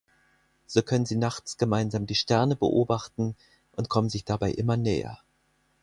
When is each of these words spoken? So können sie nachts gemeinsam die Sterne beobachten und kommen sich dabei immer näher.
So 0.65 0.81
können 0.81 1.05
sie 1.05 1.15
nachts 1.15 1.57
gemeinsam 1.57 2.07
die 2.07 2.15
Sterne 2.15 2.55
beobachten 2.55 3.35
und 3.75 3.87
kommen 3.89 4.09
sich 4.09 4.25
dabei 4.25 4.49
immer 4.49 4.75
näher. 4.75 5.19